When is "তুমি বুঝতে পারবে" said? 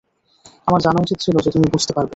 1.51-2.09